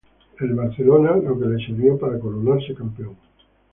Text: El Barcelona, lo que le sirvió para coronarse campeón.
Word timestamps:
El 0.39 0.55
Barcelona, 0.55 1.15
lo 1.17 1.39
que 1.39 1.45
le 1.45 1.63
sirvió 1.63 1.95
para 1.95 2.17
coronarse 2.19 2.73
campeón. 2.73 3.15